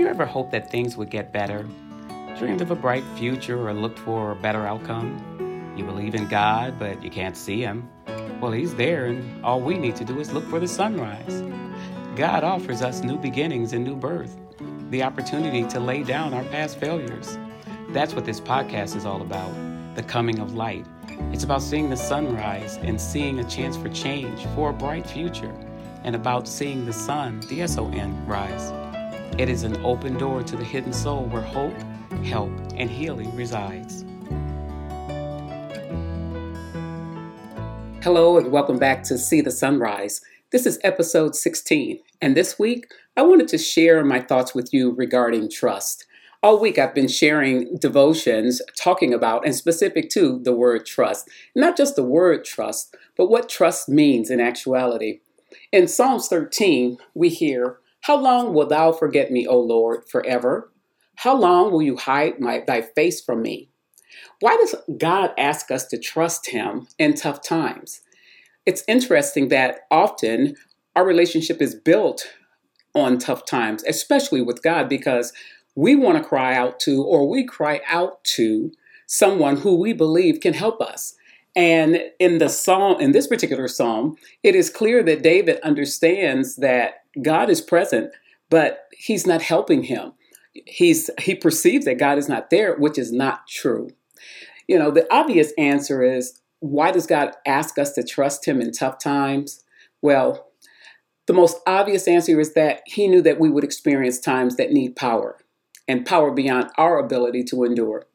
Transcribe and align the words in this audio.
you 0.00 0.06
ever 0.06 0.24
hoped 0.24 0.50
that 0.52 0.70
things 0.70 0.96
would 0.96 1.10
get 1.10 1.30
better? 1.30 1.66
Dreamed 2.38 2.62
of 2.62 2.70
a 2.70 2.74
bright 2.74 3.04
future 3.16 3.68
or 3.68 3.74
looked 3.74 3.98
for 3.98 4.30
a 4.30 4.34
better 4.34 4.66
outcome? 4.66 5.74
You 5.76 5.84
believe 5.84 6.14
in 6.14 6.26
God, 6.26 6.78
but 6.78 7.02
you 7.04 7.10
can't 7.10 7.36
see 7.36 7.60
Him. 7.60 7.86
Well, 8.40 8.50
He's 8.50 8.74
there, 8.74 9.06
and 9.06 9.44
all 9.44 9.60
we 9.60 9.76
need 9.76 9.96
to 9.96 10.04
do 10.06 10.18
is 10.18 10.32
look 10.32 10.48
for 10.48 10.58
the 10.58 10.66
sunrise. 10.66 11.42
God 12.16 12.44
offers 12.44 12.80
us 12.80 13.02
new 13.02 13.18
beginnings 13.18 13.74
and 13.74 13.84
new 13.84 13.94
birth, 13.94 14.34
the 14.88 15.02
opportunity 15.02 15.64
to 15.64 15.78
lay 15.78 16.02
down 16.02 16.32
our 16.32 16.44
past 16.44 16.78
failures. 16.78 17.36
That's 17.90 18.14
what 18.14 18.24
this 18.24 18.40
podcast 18.40 18.96
is 18.96 19.04
all 19.04 19.20
about 19.20 19.52
the 19.96 20.02
coming 20.02 20.38
of 20.38 20.54
light. 20.54 20.86
It's 21.30 21.44
about 21.44 21.60
seeing 21.60 21.90
the 21.90 21.96
sunrise 21.96 22.78
and 22.78 22.98
seeing 22.98 23.40
a 23.40 23.44
chance 23.44 23.76
for 23.76 23.90
change, 23.90 24.46
for 24.54 24.70
a 24.70 24.72
bright 24.72 25.06
future, 25.06 25.54
and 26.04 26.16
about 26.16 26.48
seeing 26.48 26.86
the 26.86 26.92
sun, 26.92 27.40
the 27.50 27.60
S 27.60 27.76
O 27.76 27.90
N, 27.90 28.24
rise. 28.26 28.89
It 29.38 29.48
is 29.48 29.62
an 29.62 29.82
open 29.84 30.18
door 30.18 30.42
to 30.42 30.56
the 30.56 30.64
hidden 30.64 30.92
soul 30.92 31.24
where 31.26 31.40
hope, 31.40 31.74
help, 32.24 32.50
and 32.76 32.90
healing 32.90 33.34
resides. 33.34 34.04
Hello, 38.02 38.36
and 38.36 38.52
welcome 38.52 38.78
back 38.78 39.02
to 39.04 39.16
See 39.16 39.40
the 39.40 39.50
Sunrise. 39.50 40.20
This 40.50 40.66
is 40.66 40.78
episode 40.84 41.34
16, 41.34 42.00
and 42.20 42.36
this 42.36 42.58
week 42.58 42.86
I 43.16 43.22
wanted 43.22 43.48
to 43.48 43.58
share 43.58 44.04
my 44.04 44.20
thoughts 44.20 44.54
with 44.54 44.74
you 44.74 44.92
regarding 44.92 45.50
trust. 45.50 46.04
All 46.42 46.60
week 46.60 46.78
I've 46.78 46.94
been 46.94 47.08
sharing 47.08 47.76
devotions 47.76 48.60
talking 48.76 49.14
about 49.14 49.46
and 49.46 49.54
specific 49.54 50.10
to 50.10 50.38
the 50.42 50.54
word 50.54 50.84
trust. 50.86 51.28
Not 51.54 51.76
just 51.76 51.96
the 51.96 52.04
word 52.04 52.44
trust, 52.44 52.94
but 53.16 53.30
what 53.30 53.48
trust 53.48 53.88
means 53.88 54.30
in 54.30 54.40
actuality. 54.40 55.20
In 55.72 55.88
Psalms 55.88 56.28
13, 56.28 56.98
we 57.14 57.28
hear, 57.28 57.79
how 58.02 58.16
long 58.16 58.54
wilt 58.54 58.70
thou 58.70 58.92
forget 58.92 59.30
me, 59.30 59.46
O 59.46 59.58
Lord, 59.58 60.08
forever? 60.08 60.72
How 61.16 61.36
long 61.36 61.70
will 61.70 61.82
you 61.82 61.96
hide 61.96 62.40
my, 62.40 62.62
thy 62.66 62.80
face 62.80 63.20
from 63.20 63.42
me? 63.42 63.68
Why 64.40 64.56
does 64.56 64.74
God 64.98 65.32
ask 65.36 65.70
us 65.70 65.86
to 65.86 65.98
trust 65.98 66.48
Him 66.48 66.88
in 66.98 67.14
tough 67.14 67.42
times? 67.42 68.00
It's 68.64 68.84
interesting 68.88 69.48
that 69.48 69.80
often 69.90 70.56
our 70.96 71.04
relationship 71.04 71.60
is 71.60 71.74
built 71.74 72.26
on 72.94 73.18
tough 73.18 73.44
times, 73.44 73.84
especially 73.84 74.42
with 74.42 74.62
God, 74.62 74.88
because 74.88 75.32
we 75.74 75.94
want 75.94 76.18
to 76.18 76.28
cry 76.28 76.54
out 76.54 76.80
to 76.80 77.02
or 77.02 77.28
we 77.28 77.44
cry 77.44 77.80
out 77.86 78.24
to 78.24 78.72
someone 79.06 79.56
who 79.56 79.76
we 79.76 79.92
believe 79.92 80.40
can 80.40 80.54
help 80.54 80.80
us. 80.80 81.14
And 81.56 82.00
in 82.18 82.38
the 82.38 82.48
psalm, 82.48 83.00
in 83.00 83.12
this 83.12 83.26
particular 83.26 83.66
psalm, 83.68 84.16
it 84.42 84.54
is 84.54 84.70
clear 84.70 85.02
that 85.02 85.22
David 85.22 85.60
understands 85.62 86.56
that 86.56 87.04
God 87.20 87.50
is 87.50 87.60
present, 87.60 88.12
but 88.50 88.86
he's 88.92 89.26
not 89.26 89.42
helping 89.42 89.82
him. 89.82 90.12
He's 90.52 91.10
he 91.18 91.34
perceives 91.34 91.84
that 91.84 91.98
God 91.98 92.18
is 92.18 92.28
not 92.28 92.50
there, 92.50 92.76
which 92.76 92.98
is 92.98 93.12
not 93.12 93.46
true. 93.48 93.90
You 94.68 94.78
know, 94.78 94.90
the 94.90 95.12
obvious 95.12 95.52
answer 95.58 96.02
is 96.02 96.40
why 96.60 96.92
does 96.92 97.06
God 97.06 97.32
ask 97.46 97.78
us 97.78 97.92
to 97.94 98.02
trust 98.02 98.46
him 98.46 98.60
in 98.60 98.72
tough 98.72 98.98
times? 98.98 99.64
Well, 100.02 100.50
the 101.26 101.32
most 101.32 101.58
obvious 101.66 102.06
answer 102.08 102.38
is 102.40 102.54
that 102.54 102.82
he 102.86 103.06
knew 103.06 103.22
that 103.22 103.40
we 103.40 103.50
would 103.50 103.64
experience 103.64 104.18
times 104.18 104.56
that 104.56 104.72
need 104.72 104.96
power 104.96 105.38
and 105.88 106.06
power 106.06 106.30
beyond 106.30 106.70
our 106.76 106.98
ability 106.98 107.44
to 107.44 107.64
endure. 107.64 108.06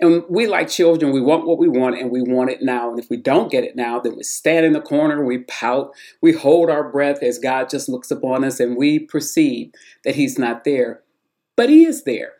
And 0.00 0.24
we, 0.30 0.46
like 0.46 0.68
children, 0.68 1.12
we 1.12 1.20
want 1.20 1.46
what 1.46 1.58
we 1.58 1.68
want 1.68 1.98
and 1.98 2.10
we 2.10 2.22
want 2.22 2.50
it 2.50 2.62
now. 2.62 2.90
And 2.90 2.98
if 2.98 3.10
we 3.10 3.18
don't 3.18 3.50
get 3.50 3.64
it 3.64 3.76
now, 3.76 4.00
then 4.00 4.16
we 4.16 4.22
stand 4.22 4.64
in 4.64 4.72
the 4.72 4.80
corner, 4.80 5.24
we 5.24 5.38
pout, 5.38 5.92
we 6.22 6.32
hold 6.32 6.70
our 6.70 6.90
breath 6.90 7.22
as 7.22 7.38
God 7.38 7.68
just 7.68 7.88
looks 7.88 8.10
upon 8.10 8.42
us 8.42 8.60
and 8.60 8.76
we 8.76 8.98
perceive 8.98 9.72
that 10.04 10.14
He's 10.14 10.38
not 10.38 10.64
there. 10.64 11.02
But 11.54 11.68
He 11.68 11.84
is 11.84 12.04
there. 12.04 12.32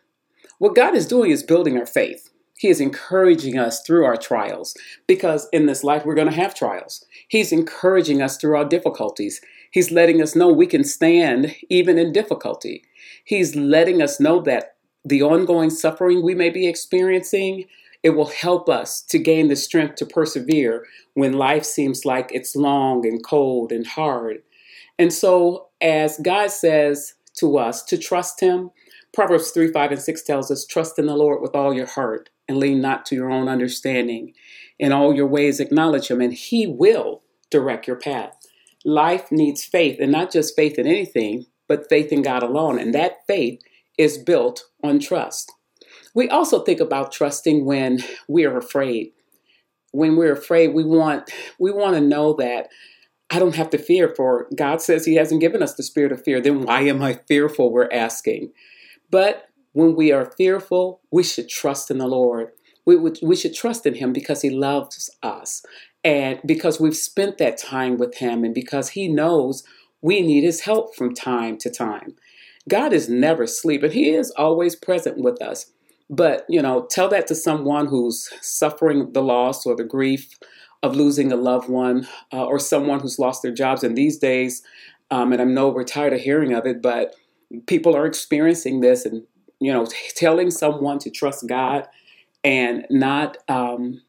What 0.59 0.75
God 0.75 0.95
is 0.95 1.07
doing 1.07 1.31
is 1.31 1.43
building 1.43 1.77
our 1.79 1.87
faith. 1.87 2.31
He 2.59 2.69
is 2.69 2.81
encouraging 2.81 3.59
us 3.59 3.81
through 3.81 4.05
our 4.05 4.19
trials 4.19 4.77
because 5.07 5.49
in 5.51 5.65
this 5.65 5.83
life 5.83 6.05
we're 6.05 6.15
going 6.15 6.29
to 6.29 6.35
have 6.35 6.55
trials. 6.55 7.07
He's 7.29 7.53
encouraging 7.53 8.21
us 8.21 8.37
through 8.37 8.57
our 8.57 8.67
difficulties. 8.67 9.41
He's 9.71 9.91
letting 9.91 10.21
us 10.21 10.37
know 10.37 10.53
we 10.53 10.67
can 10.67 10.85
stand 10.85 11.55
even 11.71 11.99
in 11.99 12.13
difficulty. 12.13 12.85
He's 13.25 13.57
letting 13.57 14.03
us 14.03 14.21
know 14.21 14.43
that 14.43 14.77
the 15.05 15.23
ongoing 15.23 15.71
suffering 15.71 16.23
we 16.23 16.35
may 16.35 16.51
be 16.51 16.67
experiencing, 16.67 17.65
it 18.03 18.11
will 18.11 18.29
help 18.29 18.69
us 18.69 19.03
to 19.03 19.19
gain 19.19 19.49
the 19.49 19.57
strength 19.57 19.97
to 19.97 20.07
persevere 20.07 20.87
when 21.15 21.35
life 21.35 21.65
seems 21.65 22.05
like 22.05 22.31
it's 22.33 22.57
long 22.57 23.07
and 23.07 23.25
cold 23.25 23.73
and 23.73 23.87
hard. 23.87 24.43
And 24.99 25.13
so, 25.13 25.69
as 25.81 26.19
God 26.23 26.51
says 26.51 27.15
to 27.37 27.59
us 27.59 27.83
to 27.85 27.99
trust 27.99 28.41
Him, 28.41 28.71
Proverbs 29.13 29.51
3 29.51 29.73
5 29.73 29.93
and 29.93 30.01
6 30.01 30.23
tells 30.23 30.51
us, 30.51 30.65
Trust 30.65 30.99
in 30.99 31.07
the 31.07 31.17
Lord 31.17 31.43
with 31.43 31.55
all 31.55 31.75
your 31.75 31.87
heart 31.87 32.31
and 32.49 32.59
lean 32.59 32.81
not 32.81 33.07
to 33.07 33.15
your 33.15 33.31
own 33.31 33.49
understanding. 33.49 34.35
In 34.79 34.93
all 34.93 35.15
your 35.15 35.27
ways, 35.27 35.61
acknowledge 35.61 36.09
Him, 36.09 36.21
and 36.21 36.33
He 36.33 36.67
will 36.67 37.23
direct 37.51 37.87
your 37.87 37.97
path. 37.97 38.35
Life 38.85 39.31
needs 39.31 39.65
faith, 39.65 39.99
and 40.01 40.13
not 40.13 40.33
just 40.33 40.57
faith 40.57 40.79
in 40.79 40.87
anything, 40.87 41.47
but 41.69 41.89
faith 41.89 42.13
in 42.13 42.23
God 42.23 42.43
alone. 42.43 42.79
And 42.79 42.95
that 42.95 43.27
faith 43.27 43.61
is 44.01 44.17
built 44.17 44.65
on 44.83 44.99
trust. 44.99 45.53
We 46.15 46.31
also 46.31 46.65
think 46.65 46.81
about 46.81 47.13
trusting 47.13 47.67
when 47.67 48.03
we 48.29 48.47
are 48.47 48.57
afraid. 48.57 49.13
When 49.93 50.17
we're 50.17 50.33
afraid, 50.33 50.69
we 50.69 50.85
want 50.85 51.31
we 51.59 51.71
want 51.71 51.97
to 51.97 52.01
know 52.01 52.33
that 52.35 52.69
I 53.31 53.39
don't 53.39 53.55
have 53.55 53.69
to 53.71 53.79
fear 53.79 54.09
for 54.09 54.49
God 54.57 54.81
says 54.81 55.05
he 55.05 55.17
hasn't 55.17 55.43
given 55.43 55.63
us 55.63 55.75
the 55.75 55.83
spirit 55.83 56.13
of 56.13 56.25
fear. 56.25 56.41
Then 56.41 56.63
why 56.63 56.81
am 56.81 57.03
I 57.03 57.21
fearful? 57.29 57.71
We're 57.71 57.93
asking. 57.93 58.53
But 59.11 59.49
when 59.73 59.95
we 59.95 60.13
are 60.13 60.33
fearful, 60.37 61.03
we 61.13 61.23
should 61.23 61.49
trust 61.49 61.91
in 61.91 61.99
the 61.99 62.09
Lord. 62.09 62.49
We, 62.87 62.97
would, 62.97 63.19
we 63.23 63.37
should 63.37 63.55
trust 63.55 63.85
in 63.85 63.95
him 63.95 64.13
because 64.13 64.43
he 64.43 64.51
loves 64.51 65.11
us 65.23 65.63
and 66.03 66.41
because 66.45 66.81
we've 66.81 66.97
spent 66.97 67.39
that 67.39 67.59
time 67.59 67.99
with 67.99 68.17
him 68.17 68.43
and 68.43 68.55
because 68.55 68.91
he 68.91 69.07
knows 69.07 69.63
we 70.01 70.23
need 70.23 70.43
his 70.43 70.63
help 70.63 70.97
from 70.97 71.15
time 71.15 71.59
to 71.59 71.71
time. 71.71 72.17
God 72.69 72.93
is 72.93 73.09
never 73.09 73.45
asleep, 73.45 73.83
and 73.83 73.93
He 73.93 74.11
is 74.11 74.31
always 74.33 74.77
present 74.77 75.19
with 75.19 75.41
us. 75.43 75.67
But, 76.09 76.45
you 76.49 76.61
know, 76.61 76.87
tell 76.91 77.09
that 77.09 77.29
to 77.29 77.35
someone 77.35 77.87
who's 77.87 78.29
suffering 78.41 79.13
the 79.13 79.23
loss 79.23 79.65
or 79.65 79.77
the 79.77 79.85
grief 79.85 80.39
of 80.83 80.97
losing 80.97 81.31
a 81.31 81.37
loved 81.37 81.69
one 81.69 82.09
uh, 82.33 82.45
or 82.45 82.59
someone 82.59 83.01
who's 83.01 83.19
lost 83.19 83.43
their 83.43 83.53
jobs. 83.53 83.85
And 83.85 83.97
these 83.97 84.19
days, 84.19 84.63
um, 85.11 85.33
and 85.33 85.41
I 85.41 85.45
know 85.45 85.69
we're 85.69 85.85
tired 85.85 86.13
of 86.13 86.21
hearing 86.21 86.53
of 86.53 86.67
it, 86.67 86.83
but 86.83 87.15
people 87.67 87.97
are 87.97 88.07
experiencing 88.07 88.81
this 88.81 89.05
and, 89.05 89.23
you 89.61 89.73
know, 89.73 89.87
t- 89.87 89.95
telling 90.17 90.51
someone 90.51 90.99
to 91.01 91.11
trust 91.11 91.47
God 91.47 91.87
and 92.43 92.87
not 92.91 93.37
um, 93.49 94.03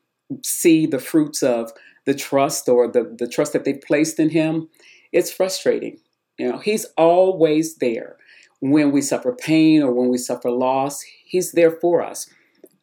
see 0.43 0.85
the 0.85 0.99
fruits 0.99 1.43
of 1.43 1.71
the 2.05 2.13
trust 2.15 2.67
or 2.67 2.87
the, 2.87 3.15
the 3.19 3.27
trust 3.27 3.53
that 3.53 3.63
they've 3.63 3.81
placed 3.81 4.19
in 4.19 4.29
Him, 4.29 4.69
it's 5.11 5.31
frustrating. 5.31 5.99
You 6.39 6.51
know, 6.51 6.57
He's 6.57 6.85
always 6.97 7.75
there 7.75 8.17
when 8.61 8.91
we 8.91 9.01
suffer 9.01 9.33
pain 9.33 9.83
or 9.83 9.91
when 9.91 10.09
we 10.09 10.17
suffer 10.17 10.49
loss, 10.49 11.01
He's 11.25 11.51
there 11.51 11.71
for 11.71 12.01
us. 12.01 12.29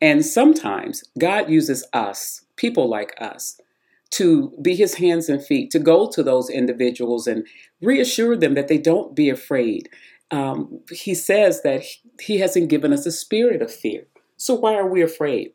And 0.00 0.24
sometimes 0.24 1.02
God 1.18 1.48
uses 1.48 1.86
us, 1.92 2.44
people 2.56 2.88
like 2.88 3.14
us, 3.20 3.60
to 4.10 4.52
be 4.60 4.74
His 4.74 4.94
hands 4.94 5.28
and 5.28 5.44
feet, 5.44 5.70
to 5.70 5.78
go 5.78 6.08
to 6.10 6.22
those 6.22 6.50
individuals 6.50 7.26
and 7.26 7.46
reassure 7.80 8.36
them 8.36 8.54
that 8.54 8.68
they 8.68 8.78
don't 8.78 9.14
be 9.14 9.30
afraid. 9.30 9.88
Um, 10.30 10.80
he 10.90 11.14
says 11.14 11.62
that 11.62 11.84
He 12.20 12.38
hasn't 12.38 12.68
given 12.68 12.92
us 12.92 13.06
a 13.06 13.12
spirit 13.12 13.62
of 13.62 13.72
fear. 13.72 14.06
So 14.36 14.54
why 14.54 14.74
are 14.74 14.88
we 14.88 15.02
afraid? 15.02 15.52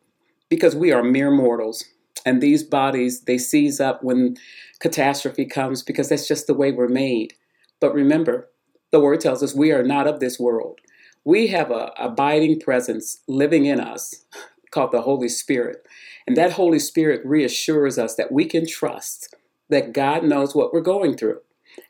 Because 0.49 0.75
we 0.75 0.91
are 0.91 1.03
mere 1.03 1.31
mortals. 1.31 1.83
And 2.25 2.41
these 2.41 2.63
bodies, 2.63 3.21
they 3.21 3.37
seize 3.37 3.81
up 3.81 4.03
when 4.03 4.37
catastrophe 4.79 5.45
comes 5.45 5.83
because 5.83 6.09
that's 6.09 6.27
just 6.27 6.47
the 6.47 6.53
way 6.53 6.71
we're 6.71 6.87
made. 6.87 7.33
But 7.81 7.93
remember, 7.93 8.49
the 8.93 8.99
word 8.99 9.19
tells 9.19 9.41
us 9.41 9.55
we 9.55 9.71
are 9.71 9.83
not 9.83 10.07
of 10.07 10.19
this 10.19 10.39
world. 10.39 10.79
We 11.25 11.47
have 11.47 11.71
a 11.71 11.91
abiding 11.97 12.59
presence 12.59 13.21
living 13.27 13.65
in 13.65 13.79
us 13.79 14.23
called 14.69 14.91
the 14.91 15.01
Holy 15.01 15.29
Spirit. 15.29 15.85
And 16.27 16.37
that 16.37 16.53
Holy 16.53 16.77
Spirit 16.77 17.25
reassures 17.25 17.97
us 17.97 18.15
that 18.15 18.31
we 18.31 18.45
can 18.45 18.67
trust 18.67 19.35
that 19.69 19.93
God 19.93 20.23
knows 20.23 20.53
what 20.53 20.71
we're 20.71 20.81
going 20.81 21.17
through. 21.17 21.39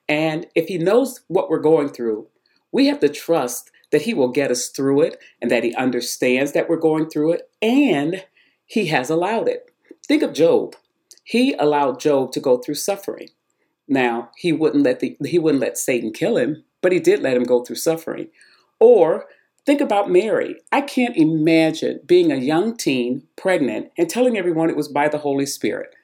And 0.07 0.47
if 0.55 0.67
He 0.67 0.77
knows 0.77 1.21
what 1.27 1.49
we're 1.49 1.59
going 1.59 1.89
through, 1.89 2.27
we 2.71 2.87
have 2.87 3.01
to 3.01 3.09
trust 3.09 3.69
that 3.91 4.03
He 4.03 4.13
will 4.13 4.29
get 4.29 4.49
us 4.49 4.69
through 4.69 5.01
it 5.01 5.19
and 5.41 5.51
that 5.51 5.65
He 5.65 5.75
understands 5.75 6.53
that 6.53 6.69
we're 6.69 6.77
going 6.77 7.09
through 7.09 7.33
it 7.33 7.49
and 7.61 8.23
He 8.65 8.87
has 8.87 9.09
allowed 9.09 9.49
it. 9.49 9.71
Think 10.07 10.23
of 10.23 10.31
Job. 10.31 10.77
He 11.25 11.53
allowed 11.55 11.99
Job 11.99 12.31
to 12.31 12.39
go 12.39 12.57
through 12.57 12.75
suffering. 12.75 13.27
Now, 13.89 14.31
he 14.37 14.53
wouldn't 14.53 14.83
let 14.83 15.01
the, 15.01 15.17
he 15.25 15.37
wouldn't 15.37 15.61
let 15.61 15.77
Satan 15.77 16.13
kill 16.13 16.37
him, 16.37 16.63
but 16.83 16.91
he 16.91 16.99
did 16.99 17.21
let 17.21 17.35
him 17.35 17.43
go 17.45 17.63
through 17.63 17.77
suffering. 17.77 18.27
Or 18.79 19.25
think 19.65 19.81
about 19.81 20.11
Mary. 20.11 20.57
I 20.71 20.81
can't 20.81 21.17
imagine 21.17 22.01
being 22.05 22.31
a 22.31 22.35
young 22.35 22.77
teen, 22.77 23.23
pregnant, 23.37 23.91
and 23.97 24.09
telling 24.09 24.37
everyone 24.37 24.69
it 24.69 24.75
was 24.77 24.89
by 24.89 25.07
the 25.09 25.17
Holy 25.19 25.47
Spirit. 25.47 25.95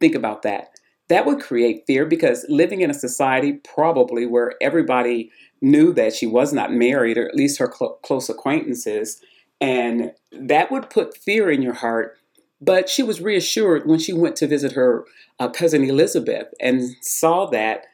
Think 0.00 0.14
about 0.14 0.42
that. 0.42 0.68
that 1.08 1.26
would 1.26 1.40
create 1.40 1.84
fear 1.86 2.04
because 2.04 2.44
living 2.48 2.80
in 2.80 2.90
a 2.90 2.94
society 2.94 3.54
probably 3.54 4.26
where 4.26 4.54
everybody 4.60 5.30
knew 5.60 5.92
that 5.92 6.12
she 6.14 6.26
was 6.26 6.52
not 6.52 6.72
married, 6.72 7.16
or 7.18 7.28
at 7.28 7.34
least 7.36 7.58
her 7.58 7.72
cl- 7.72 7.98
close 8.02 8.28
acquaintances, 8.28 9.20
and 9.60 10.12
that 10.32 10.70
would 10.70 10.90
put 10.90 11.16
fear 11.16 11.50
in 11.50 11.62
your 11.62 11.74
heart. 11.74 12.18
But 12.60 12.88
she 12.88 13.02
was 13.02 13.20
reassured 13.20 13.86
when 13.86 13.98
she 13.98 14.12
went 14.12 14.36
to 14.36 14.46
visit 14.46 14.72
her 14.72 15.04
uh, 15.38 15.48
cousin 15.48 15.84
Elizabeth 15.84 16.48
and 16.60 16.96
saw 17.02 17.46
that 17.46 17.86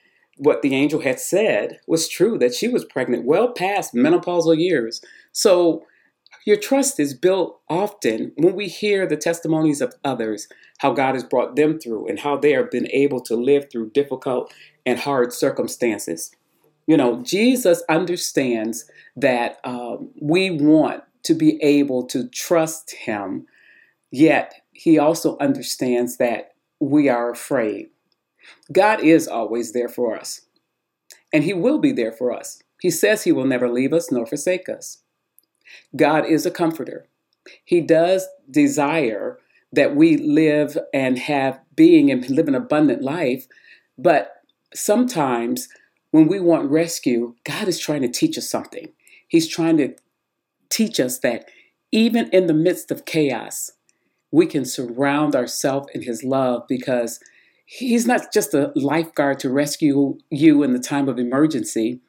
what 0.43 0.62
the 0.62 0.75
angel 0.75 1.00
had 1.00 1.21
said 1.21 1.79
was 1.87 2.09
true 2.09 2.37
that 2.39 2.55
she 2.55 2.67
was 2.67 2.85
pregnant 2.85 3.25
well 3.25 3.53
past 3.53 3.94
menopausal 3.94 4.59
years. 4.59 5.00
So 5.31 5.85
your 6.44 6.56
trust 6.56 6.99
is 6.99 7.15
built 7.15 7.61
often 7.69 8.33
when 8.37 8.56
we 8.56 8.67
hear 8.67 9.06
the 9.06 9.17
testimonies 9.17 9.81
of 9.81 9.94
others, 10.05 10.49
how 10.79 10.93
God 10.93 11.15
has 11.15 11.23
brought 11.23 11.55
them 11.55 11.79
through 11.79 12.09
and 12.09 12.19
how 12.19 12.37
they 12.37 12.53
have 12.53 12.73
been 12.73 12.89
able 12.91 13.21
to 13.21 13.37
live 13.37 13.71
through 13.71 13.91
difficult 13.91 14.53
and 14.85 14.99
hard 14.99 15.33
circumstances. 15.33 16.33
You 16.89 16.97
know, 16.97 17.23
Jesus 17.23 17.85
understands 17.89 18.91
that 19.15 19.61
um, 19.62 20.11
we 20.21 20.50
want 20.50 21.05
to 21.23 21.35
be 21.35 21.62
able 21.62 22.05
to 22.09 22.29
trust 22.31 22.91
Him, 22.91 23.47
yet 24.11 24.55
He 24.73 24.99
also 24.99 25.39
understands 25.39 26.17
that 26.17 26.55
we 26.81 27.09
are 27.09 27.31
afraid. 27.31 27.91
God 28.71 29.00
is 29.00 29.29
always 29.29 29.73
there 29.73 29.89
for 29.89 30.17
us, 30.17 30.43
and 31.33 31.44
He 31.44 31.53
will 31.53 31.79
be 31.79 31.93
there 31.93 32.12
for 32.12 32.33
us. 32.33 32.62
He 32.81 32.91
says 32.91 33.25
He 33.25 33.33
will 33.33 33.47
never 33.47 33.69
leave 33.69 33.93
us 33.93 34.11
nor 34.11 34.27
forsake 34.27 34.69
us. 34.69 34.99
God 35.97 36.27
is 36.27 36.44
a 36.47 36.50
comforter. 36.50 37.06
He 37.65 37.81
does 37.81 38.27
desire 38.50 39.39
that 39.73 39.97
we 39.97 40.17
live 40.17 40.77
and 40.93 41.19
have 41.19 41.61
being 41.75 42.11
and 42.11 42.29
live 42.29 42.49
an 42.49 42.55
abundant 42.55 43.03
life. 43.03 43.47
But 43.97 44.33
sometimes 44.75 45.69
when 46.11 46.29
we 46.29 46.41
want 46.41 46.71
rescue, 46.71 47.35
God 47.44 47.69
is 47.69 47.79
trying 47.79 48.03
to 48.03 48.09
teach 48.09 48.37
us 48.37 48.49
something. 48.49 48.93
He's 49.29 49.49
trying 49.49 49.79
to 49.79 49.94
teach 50.69 51.00
us 51.00 51.19
that 51.21 51.49
even 51.91 52.29
in 52.31 52.47
the 52.47 52.55
midst 52.55 52.91
of 52.91 53.05
chaos, 53.05 53.73
we 54.31 54.47
can 54.47 54.65
surround 54.65 55.35
ourselves 55.35 55.89
in 55.94 56.03
His 56.03 56.23
love 56.23 56.65
because 56.69 57.21
He's 57.75 58.07
not 58.07 58.35
just 58.35 58.53
a 58.53 58.71
lifeguard 58.75 59.39
to 59.41 59.51
rescue 59.51 60.19
you 60.29 60.63
in 60.63 60.75
the 60.75 60.79
time 60.79 61.09
of 61.09 61.19
emergency. 61.19 62.01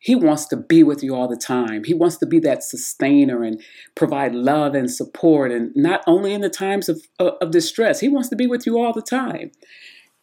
He 0.00 0.14
wants 0.14 0.44
to 0.48 0.56
be 0.56 0.82
with 0.82 1.02
you 1.02 1.14
all 1.14 1.26
the 1.26 1.34
time. 1.36 1.84
He 1.84 1.94
wants 1.94 2.18
to 2.18 2.26
be 2.26 2.38
that 2.40 2.62
sustainer 2.62 3.42
and 3.42 3.58
provide 3.94 4.34
love 4.34 4.74
and 4.74 4.90
support, 4.90 5.50
and 5.50 5.74
not 5.74 6.02
only 6.06 6.34
in 6.34 6.42
the 6.42 6.50
times 6.50 6.90
of, 6.90 7.00
of, 7.18 7.50
distress, 7.50 8.00
He 8.00 8.08
wants 8.10 8.28
to 8.28 8.36
be 8.36 8.46
with 8.46 8.66
you 8.66 8.78
all 8.78 8.92
the 8.92 9.00
time. 9.00 9.50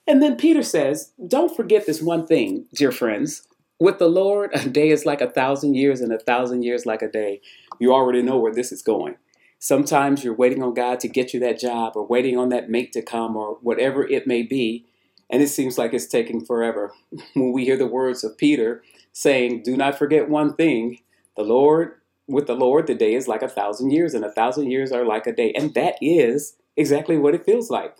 And 0.05 0.21
then 0.21 0.37
Peter 0.37 0.61
says, 0.61 1.11
Don't 1.27 1.55
forget 1.55 1.87
this 1.87 2.03
one 2.03 2.27
thing, 2.27 2.67
dear 2.75 2.91
friends. 2.91 3.47
With 3.79 3.97
the 3.97 4.07
Lord, 4.07 4.51
a 4.53 4.69
day 4.69 4.89
is 4.89 5.03
like 5.03 5.19
a 5.19 5.31
thousand 5.31 5.73
years, 5.73 5.99
and 5.99 6.13
a 6.13 6.19
thousand 6.19 6.61
years 6.61 6.85
like 6.85 7.01
a 7.01 7.09
day. 7.09 7.41
You 7.79 7.91
already 7.91 8.21
know 8.21 8.37
where 8.37 8.53
this 8.53 8.71
is 8.71 8.83
going. 8.83 9.15
Sometimes 9.59 10.23
you're 10.23 10.35
waiting 10.35 10.61
on 10.61 10.73
God 10.73 10.99
to 10.99 11.07
get 11.07 11.33
you 11.33 11.39
that 11.41 11.59
job, 11.59 11.93
or 11.95 12.05
waiting 12.05 12.37
on 12.37 12.49
that 12.49 12.69
mate 12.69 12.91
to 12.93 13.01
come, 13.01 13.35
or 13.35 13.57
whatever 13.61 14.05
it 14.07 14.27
may 14.27 14.43
be, 14.43 14.85
and 15.29 15.41
it 15.41 15.49
seems 15.49 15.77
like 15.77 15.93
it's 15.93 16.05
taking 16.05 16.45
forever. 16.45 16.93
When 17.33 17.51
we 17.51 17.65
hear 17.65 17.77
the 17.77 17.87
words 17.87 18.23
of 18.23 18.37
Peter, 18.37 18.83
saying, 19.11 19.63
Do 19.63 19.75
not 19.75 19.97
forget 19.97 20.29
one 20.29 20.55
thing 20.55 20.99
the 21.35 21.43
Lord, 21.43 21.93
with 22.27 22.47
the 22.47 22.55
Lord, 22.55 22.87
the 22.87 22.95
day 22.95 23.13
is 23.13 23.27
like 23.27 23.41
a 23.41 23.49
thousand 23.49 23.91
years, 23.91 24.13
and 24.13 24.25
a 24.25 24.31
thousand 24.31 24.71
years 24.71 24.91
are 24.91 25.05
like 25.05 25.27
a 25.27 25.35
day. 25.35 25.53
And 25.53 25.73
that 25.73 25.95
is 26.01 26.55
exactly 26.75 27.17
what 27.17 27.35
it 27.35 27.45
feels 27.45 27.69
like. 27.69 27.95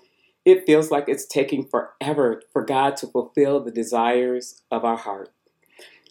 It 0.45 0.65
feels 0.65 0.91
like 0.91 1.05
it's 1.07 1.25
taking 1.25 1.67
forever 1.67 2.43
for 2.53 2.63
God 2.63 2.97
to 2.97 3.07
fulfill 3.07 3.63
the 3.63 3.71
desires 3.71 4.61
of 4.69 4.85
our 4.85 4.97
heart. 4.97 5.31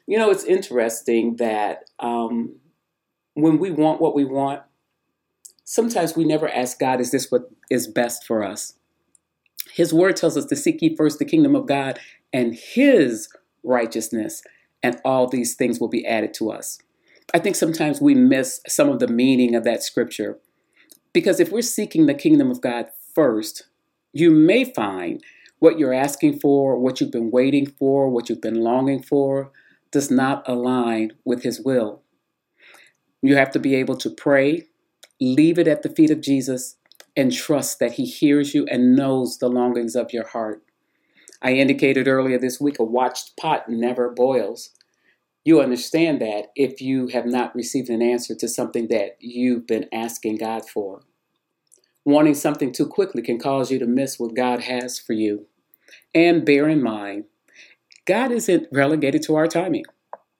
You 0.06 0.18
know, 0.18 0.30
it's 0.30 0.44
interesting 0.44 1.36
that 1.36 1.84
um, 1.98 2.56
when 3.34 3.58
we 3.58 3.70
want 3.70 4.00
what 4.00 4.14
we 4.14 4.24
want, 4.24 4.62
sometimes 5.64 6.16
we 6.16 6.24
never 6.24 6.48
ask 6.48 6.78
God, 6.78 7.00
Is 7.00 7.10
this 7.10 7.30
what 7.30 7.50
is 7.70 7.86
best 7.86 8.24
for 8.24 8.44
us? 8.44 8.74
His 9.72 9.92
word 9.92 10.16
tells 10.16 10.36
us 10.36 10.44
to 10.46 10.56
seek 10.56 10.80
ye 10.82 10.94
first 10.94 11.18
the 11.18 11.24
kingdom 11.24 11.56
of 11.56 11.66
God 11.66 11.98
and 12.32 12.54
his 12.54 13.28
righteousness, 13.62 14.42
and 14.82 15.00
all 15.04 15.26
these 15.26 15.54
things 15.54 15.80
will 15.80 15.88
be 15.88 16.06
added 16.06 16.34
to 16.34 16.50
us. 16.50 16.78
I 17.32 17.38
think 17.38 17.56
sometimes 17.56 18.00
we 18.00 18.14
miss 18.14 18.60
some 18.68 18.90
of 18.90 18.98
the 18.98 19.08
meaning 19.08 19.54
of 19.54 19.64
that 19.64 19.82
scripture 19.82 20.38
because 21.12 21.40
if 21.40 21.50
we're 21.50 21.62
seeking 21.62 22.06
the 22.06 22.14
kingdom 22.14 22.50
of 22.50 22.60
God 22.60 22.90
first, 23.14 23.64
you 24.12 24.30
may 24.30 24.64
find 24.64 25.22
what 25.60 25.78
you're 25.78 25.94
asking 25.94 26.40
for, 26.40 26.78
what 26.78 27.00
you've 27.00 27.12
been 27.12 27.30
waiting 27.30 27.66
for, 27.66 28.10
what 28.10 28.28
you've 28.28 28.42
been 28.42 28.60
longing 28.60 29.02
for 29.02 29.50
does 29.90 30.10
not 30.10 30.46
align 30.46 31.12
with 31.24 31.42
His 31.42 31.60
will. 31.60 32.02
You 33.22 33.36
have 33.36 33.50
to 33.52 33.58
be 33.58 33.74
able 33.76 33.96
to 33.98 34.10
pray, 34.10 34.66
leave 35.20 35.58
it 35.58 35.68
at 35.68 35.82
the 35.82 35.88
feet 35.88 36.10
of 36.10 36.20
Jesus, 36.20 36.76
and 37.16 37.32
trust 37.32 37.78
that 37.78 37.92
He 37.92 38.04
hears 38.04 38.54
you 38.54 38.66
and 38.70 38.96
knows 38.96 39.38
the 39.38 39.48
longings 39.48 39.94
of 39.94 40.12
your 40.12 40.26
heart. 40.26 40.62
I 41.40 41.52
indicated 41.52 42.08
earlier 42.08 42.38
this 42.38 42.60
week 42.60 42.78
a 42.78 42.84
watched 42.84 43.36
pot 43.36 43.68
never 43.68 44.10
boils. 44.10 44.70
You 45.44 45.60
understand 45.60 46.20
that 46.22 46.46
if 46.56 46.80
you 46.80 47.08
have 47.08 47.26
not 47.26 47.54
received 47.54 47.90
an 47.90 48.00
answer 48.00 48.34
to 48.34 48.48
something 48.48 48.88
that 48.88 49.16
you've 49.20 49.66
been 49.66 49.86
asking 49.92 50.38
God 50.38 50.68
for. 50.68 51.02
Wanting 52.06 52.34
something 52.34 52.72
too 52.72 52.86
quickly 52.86 53.22
can 53.22 53.38
cause 53.38 53.70
you 53.70 53.78
to 53.78 53.86
miss 53.86 54.18
what 54.18 54.34
God 54.34 54.62
has 54.62 54.98
for 54.98 55.12
you. 55.12 55.46
And 56.14 56.44
bear 56.44 56.68
in 56.68 56.82
mind, 56.82 57.24
God 58.06 58.32
isn't 58.32 58.68
relegated 58.72 59.22
to 59.24 59.36
our 59.36 59.46
timing. 59.46 59.84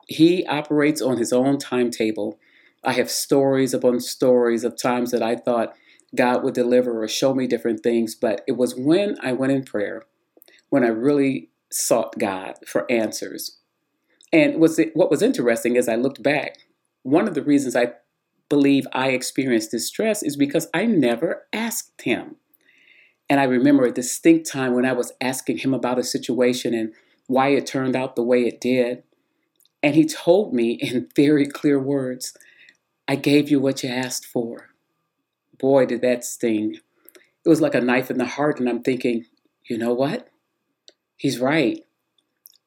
He 0.07 0.45
operates 0.45 1.01
on 1.01 1.17
his 1.17 1.33
own 1.33 1.57
timetable. 1.57 2.39
I 2.85 2.93
have 2.93 3.09
stories 3.09 3.73
upon 3.73 3.99
stories 3.99 4.63
of 4.63 4.79
times 4.79 5.11
that 5.11 5.23
I 5.23 5.35
thought 5.35 5.75
God 6.15 6.43
would 6.43 6.53
deliver 6.53 7.01
or 7.03 7.07
show 7.07 7.33
me 7.33 7.47
different 7.47 7.81
things, 7.81 8.15
but 8.15 8.41
it 8.47 8.53
was 8.53 8.75
when 8.75 9.17
I 9.21 9.33
went 9.33 9.51
in 9.51 9.63
prayer 9.63 10.03
when 10.69 10.83
I 10.83 10.87
really 10.87 11.49
sought 11.71 12.17
God 12.19 12.55
for 12.67 12.89
answers. 12.91 13.59
And 14.33 14.59
was 14.59 14.79
it, 14.79 14.91
what 14.95 15.11
was 15.11 15.21
interesting 15.21 15.75
is 15.75 15.87
I 15.87 15.95
looked 15.95 16.21
back, 16.21 16.57
one 17.03 17.27
of 17.27 17.33
the 17.33 17.43
reasons 17.43 17.75
I 17.75 17.93
believe 18.49 18.87
I 18.93 19.09
experienced 19.09 19.71
distress 19.71 20.23
is 20.23 20.35
because 20.35 20.67
I 20.73 20.85
never 20.85 21.47
asked 21.53 22.01
him. 22.01 22.35
And 23.29 23.39
I 23.39 23.45
remember 23.45 23.85
a 23.85 23.91
distinct 23.91 24.51
time 24.51 24.73
when 24.73 24.85
I 24.85 24.93
was 24.93 25.11
asking 25.21 25.59
him 25.59 25.73
about 25.73 25.99
a 25.99 26.03
situation 26.03 26.73
and 26.73 26.93
why 27.27 27.49
it 27.49 27.65
turned 27.65 27.95
out 27.95 28.15
the 28.15 28.23
way 28.23 28.43
it 28.43 28.61
did. 28.61 29.03
And 29.81 29.95
he 29.95 30.05
told 30.05 30.53
me 30.53 30.73
in 30.73 31.07
very 31.15 31.45
clear 31.47 31.79
words, 31.79 32.35
I 33.07 33.15
gave 33.15 33.49
you 33.49 33.59
what 33.59 33.83
you 33.83 33.89
asked 33.89 34.25
for. 34.25 34.69
Boy, 35.59 35.85
did 35.85 36.01
that 36.01 36.25
sting. 36.25 36.75
It 37.45 37.49
was 37.49 37.61
like 37.61 37.75
a 37.75 37.81
knife 37.81 38.09
in 38.09 38.17
the 38.17 38.25
heart. 38.25 38.59
And 38.59 38.67
I'm 38.67 38.81
thinking, 38.81 39.25
you 39.63 39.77
know 39.77 39.93
what? 39.93 40.29
He's 41.15 41.39
right. 41.39 41.81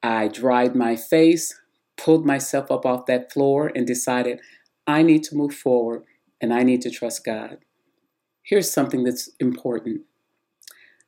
I 0.01 0.29
dried 0.29 0.75
my 0.75 0.95
face, 0.95 1.59
pulled 1.97 2.25
myself 2.25 2.71
up 2.71 2.85
off 2.85 3.05
that 3.07 3.31
floor, 3.31 3.71
and 3.75 3.85
decided 3.85 4.39
I 4.87 5.03
need 5.03 5.23
to 5.25 5.35
move 5.35 5.53
forward 5.53 6.03
and 6.41 6.53
I 6.53 6.63
need 6.63 6.81
to 6.81 6.89
trust 6.89 7.25
God. 7.25 7.57
Here's 8.43 8.71
something 8.71 9.03
that's 9.03 9.29
important 9.39 10.01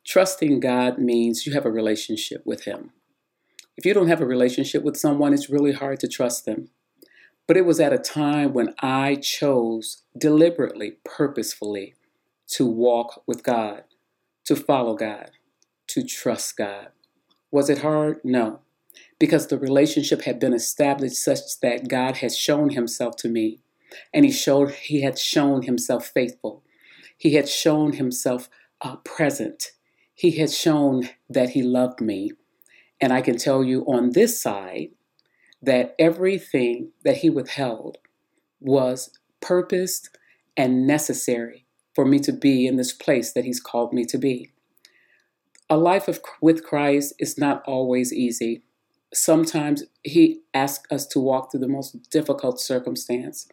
trusting 0.04 0.60
God 0.60 0.98
means 0.98 1.46
you 1.46 1.52
have 1.52 1.64
a 1.64 1.70
relationship 1.70 2.42
with 2.44 2.64
Him. 2.64 2.90
If 3.76 3.86
you 3.86 3.94
don't 3.94 4.08
have 4.08 4.20
a 4.20 4.26
relationship 4.26 4.82
with 4.82 4.96
someone, 4.96 5.32
it's 5.32 5.48
really 5.48 5.72
hard 5.72 6.00
to 6.00 6.08
trust 6.08 6.44
them. 6.44 6.68
But 7.46 7.56
it 7.56 7.66
was 7.66 7.80
at 7.80 7.92
a 7.92 7.98
time 7.98 8.52
when 8.52 8.74
I 8.80 9.16
chose 9.16 10.04
deliberately, 10.16 10.98
purposefully 11.04 11.94
to 12.48 12.66
walk 12.66 13.22
with 13.26 13.42
God, 13.42 13.84
to 14.44 14.56
follow 14.56 14.94
God, 14.94 15.30
to 15.88 16.04
trust 16.04 16.56
God. 16.56 16.88
Was 17.50 17.68
it 17.68 17.78
hard? 17.78 18.20
No, 18.24 18.60
because 19.18 19.48
the 19.48 19.58
relationship 19.58 20.22
had 20.22 20.38
been 20.38 20.54
established 20.54 21.16
such 21.16 21.60
that 21.60 21.88
God 21.88 22.18
had 22.18 22.32
shown 22.32 22.70
himself 22.70 23.16
to 23.16 23.28
me 23.28 23.60
and 24.12 24.24
he 24.24 24.32
showed 24.32 24.72
he 24.72 25.02
had 25.02 25.18
shown 25.18 25.62
himself 25.62 26.06
faithful. 26.06 26.62
He 27.16 27.34
had 27.34 27.48
shown 27.48 27.92
himself 27.94 28.48
uh, 28.80 28.96
present. 28.96 29.72
He 30.14 30.32
had 30.32 30.50
shown 30.50 31.08
that 31.28 31.50
he 31.50 31.62
loved 31.62 32.00
me. 32.00 32.32
And 33.00 33.12
I 33.12 33.20
can 33.20 33.36
tell 33.36 33.64
you 33.64 33.82
on 33.82 34.10
this 34.10 34.40
side 34.40 34.90
that 35.62 35.94
everything 35.98 36.90
that 37.04 37.18
he 37.18 37.30
withheld 37.30 37.98
was 38.60 39.10
purposed 39.40 40.10
and 40.56 40.86
necessary 40.86 41.64
for 41.94 42.04
me 42.04 42.18
to 42.18 42.32
be 42.32 42.66
in 42.66 42.76
this 42.76 42.92
place 42.92 43.32
that 43.32 43.44
he's 43.44 43.60
called 43.60 43.92
me 43.92 44.04
to 44.04 44.18
be. 44.18 44.50
A 45.70 45.76
life 45.76 46.08
of, 46.08 46.20
with 46.40 46.64
Christ 46.64 47.14
is 47.18 47.38
not 47.38 47.62
always 47.66 48.12
easy. 48.12 48.62
Sometimes 49.14 49.84
He 50.02 50.40
asks 50.52 50.90
us 50.92 51.06
to 51.08 51.20
walk 51.20 51.50
through 51.50 51.60
the 51.60 51.68
most 51.68 52.10
difficult 52.10 52.60
circumstance. 52.60 53.48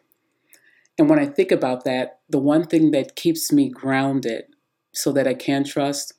And 0.98 1.08
when 1.08 1.18
I 1.18 1.26
think 1.26 1.50
about 1.50 1.84
that, 1.84 2.20
the 2.28 2.38
one 2.38 2.66
thing 2.66 2.90
that 2.90 3.16
keeps 3.16 3.52
me 3.52 3.70
grounded 3.70 4.44
so 4.92 5.12
that 5.12 5.26
I 5.26 5.34
can 5.34 5.64
trust, 5.64 6.14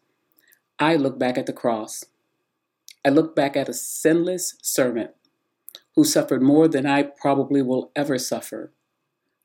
I 0.79 0.95
look 0.95 1.19
back 1.19 1.37
at 1.37 1.45
the 1.45 1.53
cross. 1.53 2.03
I 3.05 3.09
look 3.09 3.35
back 3.35 3.55
at 3.55 3.69
a 3.69 3.73
sinless 3.73 4.55
servant 4.61 5.11
who 5.95 6.03
suffered 6.03 6.41
more 6.41 6.67
than 6.67 6.85
I 6.85 7.03
probably 7.03 7.61
will 7.61 7.91
ever 7.95 8.17
suffer 8.17 8.73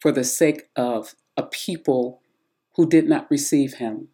for 0.00 0.12
the 0.12 0.24
sake 0.24 0.68
of 0.76 1.14
a 1.36 1.42
people 1.42 2.20
who 2.76 2.88
did 2.88 3.08
not 3.08 3.30
receive 3.30 3.74
him. 3.74 4.08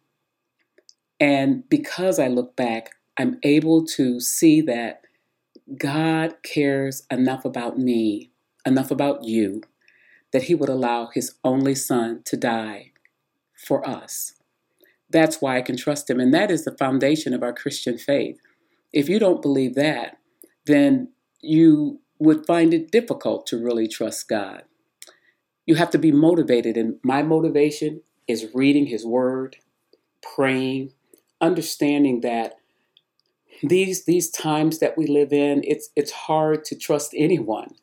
And 1.19 1.67
because 1.69 2.19
I 2.19 2.27
look 2.27 2.55
back, 2.55 2.91
I'm 3.17 3.39
able 3.43 3.85
to 3.85 4.19
see 4.19 4.61
that 4.61 5.01
God 5.77 6.35
cares 6.43 7.03
enough 7.11 7.45
about 7.45 7.77
me, 7.77 8.31
enough 8.65 8.91
about 8.91 9.23
you, 9.23 9.61
that 10.31 10.43
he 10.43 10.55
would 10.55 10.69
allow 10.69 11.09
his 11.13 11.35
only 11.43 11.75
son 11.75 12.21
to 12.25 12.35
die 12.35 12.91
for 13.55 13.87
us. 13.87 14.33
That's 15.09 15.41
why 15.41 15.57
I 15.57 15.61
can 15.61 15.77
trust 15.77 16.09
him. 16.09 16.19
And 16.19 16.33
that 16.33 16.49
is 16.49 16.65
the 16.65 16.75
foundation 16.75 17.33
of 17.33 17.43
our 17.43 17.53
Christian 17.53 17.97
faith. 17.97 18.39
If 18.91 19.07
you 19.07 19.19
don't 19.19 19.41
believe 19.41 19.75
that, 19.75 20.17
then 20.65 21.09
you 21.39 21.99
would 22.19 22.45
find 22.45 22.73
it 22.73 22.91
difficult 22.91 23.47
to 23.47 23.63
really 23.63 23.87
trust 23.87 24.27
God. 24.27 24.63
You 25.65 25.75
have 25.75 25.89
to 25.91 25.97
be 25.97 26.11
motivated. 26.11 26.77
And 26.77 26.99
my 27.03 27.23
motivation 27.23 28.01
is 28.27 28.49
reading 28.53 28.87
his 28.87 29.05
word, 29.05 29.57
praying, 30.21 30.91
understanding 31.41 32.21
that 32.21 32.55
these 33.61 34.05
these 34.05 34.29
times 34.29 34.79
that 34.79 34.97
we 34.97 35.07
live 35.07 35.31
in, 35.31 35.63
it's 35.65 35.89
it's 35.95 36.11
hard 36.11 36.65
to 36.65 36.75
trust 36.75 37.13
anyone. 37.15 37.75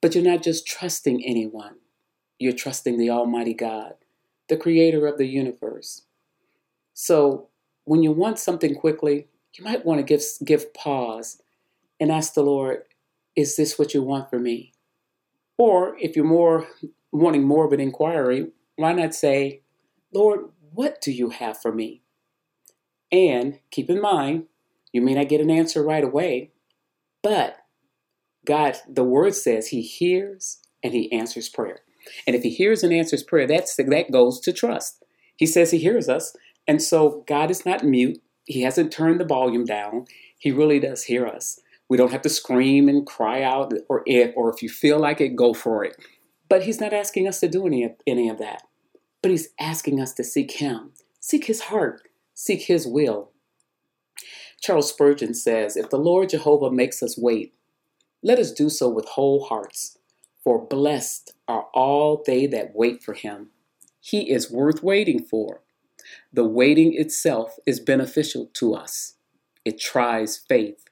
But 0.00 0.14
you're 0.14 0.24
not 0.24 0.42
just 0.42 0.66
trusting 0.66 1.24
anyone. 1.24 1.76
You're 2.38 2.52
trusting 2.52 2.98
the 2.98 3.10
Almighty 3.10 3.54
God, 3.54 3.94
the 4.48 4.56
creator 4.56 5.06
of 5.06 5.18
the 5.18 5.26
universe. 5.26 6.02
So 6.94 7.48
when 7.84 8.02
you 8.02 8.12
want 8.12 8.38
something 8.38 8.74
quickly, 8.74 9.28
you 9.54 9.64
might 9.64 9.84
want 9.84 9.98
to 9.98 10.04
give 10.04 10.22
give 10.44 10.72
pause 10.74 11.40
and 12.00 12.10
ask 12.10 12.34
the 12.34 12.42
Lord, 12.42 12.84
is 13.40 13.56
this 13.56 13.78
what 13.78 13.94
you 13.94 14.02
want 14.02 14.30
for 14.30 14.38
me? 14.38 14.72
Or 15.58 15.96
if 15.98 16.14
you're 16.14 16.24
more 16.24 16.68
wanting 17.12 17.42
more 17.42 17.64
of 17.64 17.72
an 17.72 17.80
inquiry, 17.80 18.48
why 18.76 18.92
not 18.92 19.14
say, 19.14 19.62
Lord, 20.12 20.40
what 20.72 21.00
do 21.00 21.10
you 21.10 21.30
have 21.30 21.60
for 21.60 21.72
me? 21.72 22.02
And 23.10 23.58
keep 23.70 23.90
in 23.90 24.00
mind, 24.00 24.44
you 24.92 25.02
may 25.02 25.14
not 25.14 25.28
get 25.28 25.40
an 25.40 25.50
answer 25.50 25.82
right 25.82 26.04
away, 26.04 26.52
but 27.22 27.56
God, 28.46 28.78
the 28.88 29.04
word 29.04 29.34
says 29.34 29.68
he 29.68 29.82
hears 29.82 30.58
and 30.82 30.92
he 30.92 31.12
answers 31.12 31.48
prayer. 31.48 31.80
And 32.26 32.34
if 32.34 32.42
he 32.42 32.50
hears 32.50 32.82
and 32.82 32.92
answers 32.92 33.22
prayer, 33.22 33.46
that's 33.46 33.76
that 33.76 34.10
goes 34.10 34.40
to 34.40 34.52
trust. 34.52 35.04
He 35.36 35.46
says 35.46 35.70
he 35.70 35.78
hears 35.78 36.08
us. 36.08 36.36
And 36.66 36.80
so 36.80 37.24
God 37.26 37.50
is 37.50 37.66
not 37.66 37.84
mute. 37.84 38.20
He 38.44 38.62
hasn't 38.62 38.92
turned 38.92 39.20
the 39.20 39.24
volume 39.24 39.64
down. 39.64 40.06
He 40.38 40.50
really 40.50 40.80
does 40.80 41.04
hear 41.04 41.26
us. 41.26 41.60
We 41.90 41.96
don't 41.96 42.12
have 42.12 42.22
to 42.22 42.28
scream 42.28 42.88
and 42.88 43.04
cry 43.04 43.42
out 43.42 43.74
or 43.88 44.04
if 44.06 44.32
or 44.36 44.48
if 44.54 44.62
you 44.62 44.68
feel 44.68 45.00
like 45.00 45.20
it, 45.20 45.34
go 45.34 45.52
for 45.52 45.84
it. 45.84 45.96
But 46.48 46.62
he's 46.62 46.80
not 46.80 46.92
asking 46.92 47.26
us 47.26 47.40
to 47.40 47.48
do 47.48 47.66
any 47.66 47.82
of, 47.82 47.92
any 48.06 48.28
of 48.28 48.38
that. 48.38 48.62
But 49.22 49.32
he's 49.32 49.48
asking 49.58 50.00
us 50.00 50.14
to 50.14 50.24
seek 50.24 50.52
him, 50.52 50.92
seek 51.18 51.46
his 51.46 51.62
heart, 51.62 52.08
seek 52.32 52.62
his 52.62 52.86
will. 52.86 53.32
Charles 54.60 54.88
Spurgeon 54.88 55.34
says, 55.34 55.76
If 55.76 55.90
the 55.90 55.98
Lord 55.98 56.28
Jehovah 56.28 56.70
makes 56.70 57.02
us 57.02 57.18
wait, 57.18 57.54
let 58.22 58.38
us 58.38 58.52
do 58.52 58.68
so 58.68 58.88
with 58.88 59.06
whole 59.06 59.44
hearts, 59.46 59.98
for 60.44 60.64
blessed 60.64 61.32
are 61.48 61.66
all 61.74 62.22
they 62.24 62.46
that 62.46 62.74
wait 62.74 63.02
for 63.02 63.14
him. 63.14 63.50
He 64.00 64.30
is 64.30 64.50
worth 64.50 64.82
waiting 64.82 65.24
for. 65.24 65.62
The 66.32 66.46
waiting 66.46 66.94
itself 66.94 67.56
is 67.66 67.80
beneficial 67.80 68.48
to 68.54 68.74
us. 68.74 69.14
It 69.64 69.80
tries 69.80 70.38
faith, 70.38 70.84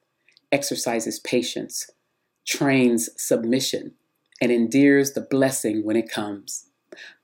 exercises 0.52 1.18
patience, 1.18 1.90
trains 2.46 3.10
submission, 3.16 3.94
and 4.40 4.52
endears 4.52 5.12
the 5.12 5.20
blessing 5.20 5.84
when 5.84 5.96
it 5.96 6.10
comes. 6.10 6.66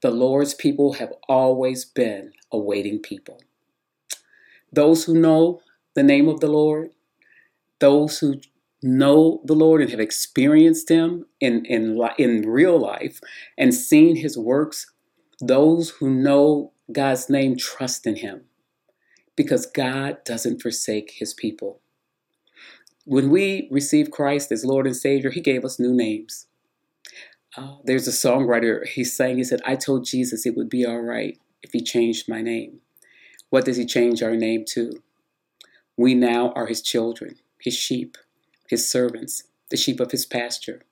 The 0.02 0.10
Lord's 0.10 0.54
people 0.54 0.94
have 0.94 1.12
always 1.28 1.84
been 1.84 2.32
a 2.52 2.58
waiting 2.58 2.98
people. 2.98 3.40
Those 4.72 5.04
who 5.04 5.14
know 5.14 5.60
the 5.94 6.02
name 6.02 6.28
of 6.28 6.40
the 6.40 6.48
Lord, 6.48 6.90
those 7.78 8.18
who 8.18 8.40
know 8.82 9.40
the 9.44 9.54
Lord 9.54 9.80
and 9.80 9.90
have 9.90 10.00
experienced 10.00 10.88
Him 10.88 11.26
in, 11.40 11.64
in, 11.64 11.98
in 12.18 12.42
real 12.42 12.78
life 12.78 13.20
and 13.56 13.72
seen 13.72 14.16
His 14.16 14.36
works, 14.36 14.92
those 15.40 15.90
who 15.90 16.10
know 16.10 16.72
God's 16.92 17.30
name 17.30 17.56
trust 17.56 18.06
in 18.06 18.16
Him 18.16 18.42
because 19.36 19.66
God 19.66 20.22
doesn't 20.24 20.60
forsake 20.60 21.12
His 21.16 21.34
people. 21.34 21.80
When 23.04 23.30
we 23.30 23.68
received 23.70 24.12
Christ 24.12 24.50
as 24.50 24.64
Lord 24.64 24.86
and 24.86 24.96
Savior, 24.96 25.30
He 25.30 25.40
gave 25.40 25.64
us 25.64 25.78
new 25.78 25.92
names. 25.92 26.46
Uh, 27.56 27.76
there's 27.84 28.08
a 28.08 28.10
songwriter, 28.10 28.84
he 28.84 29.04
sang, 29.04 29.36
he 29.36 29.44
said, 29.44 29.60
I 29.64 29.76
told 29.76 30.04
Jesus 30.04 30.44
it 30.44 30.56
would 30.56 30.68
be 30.68 30.84
all 30.84 31.00
right 31.00 31.38
if 31.62 31.72
He 31.72 31.80
changed 31.80 32.28
my 32.28 32.42
name. 32.42 32.80
What 33.50 33.64
does 33.64 33.76
He 33.76 33.86
change 33.86 34.22
our 34.22 34.34
name 34.34 34.64
to? 34.70 35.02
We 35.96 36.14
now 36.14 36.50
are 36.56 36.66
his 36.66 36.82
children, 36.82 37.36
his 37.60 37.74
sheep, 37.74 38.16
his 38.68 38.90
servants, 38.90 39.44
the 39.70 39.76
sheep 39.76 40.00
of 40.00 40.10
his 40.10 40.26
pasture, 40.26 40.82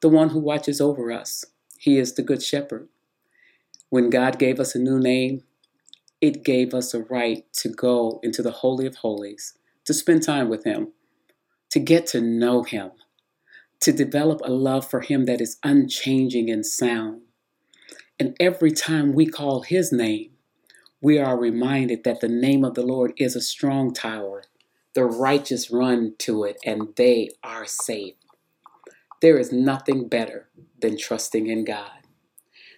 the 0.00 0.08
one 0.08 0.30
who 0.30 0.40
watches 0.40 0.80
over 0.80 1.12
us. 1.12 1.44
He 1.78 1.98
is 1.98 2.14
the 2.14 2.22
good 2.22 2.42
shepherd. 2.42 2.88
When 3.90 4.10
God 4.10 4.40
gave 4.40 4.58
us 4.58 4.74
a 4.74 4.80
new 4.80 4.98
name, 4.98 5.44
it 6.20 6.42
gave 6.42 6.74
us 6.74 6.92
a 6.92 7.02
right 7.04 7.44
to 7.54 7.68
go 7.68 8.18
into 8.24 8.42
the 8.42 8.50
Holy 8.50 8.86
of 8.86 8.96
Holies, 8.96 9.54
to 9.84 9.94
spend 9.94 10.24
time 10.24 10.48
with 10.48 10.64
him, 10.64 10.88
to 11.70 11.80
get 11.80 12.06
to 12.08 12.20
know 12.20 12.62
him, 12.62 12.92
to 13.80 13.92
develop 13.92 14.40
a 14.44 14.52
love 14.52 14.88
for 14.88 15.00
him 15.00 15.26
that 15.26 15.40
is 15.40 15.58
unchanging 15.64 16.50
and 16.50 16.66
sound. 16.66 17.22
And 18.18 18.36
every 18.40 18.72
time 18.72 19.12
we 19.14 19.26
call 19.26 19.62
his 19.62 19.92
name, 19.92 20.32
we 21.02 21.18
are 21.18 21.38
reminded 21.38 22.04
that 22.04 22.20
the 22.20 22.28
name 22.28 22.64
of 22.64 22.74
the 22.74 22.82
Lord 22.82 23.14
is 23.16 23.36
a 23.36 23.40
strong 23.40 23.94
tower. 23.94 24.44
The 24.94 25.04
righteous 25.04 25.70
run 25.70 26.14
to 26.20 26.44
it 26.44 26.58
and 26.64 26.88
they 26.96 27.30
are 27.42 27.66
safe. 27.66 28.14
There 29.22 29.38
is 29.38 29.52
nothing 29.52 30.08
better 30.08 30.48
than 30.80 30.98
trusting 30.98 31.46
in 31.48 31.64
God. 31.64 31.92